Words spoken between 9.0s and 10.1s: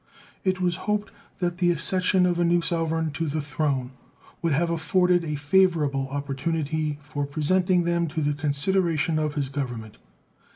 of his Government.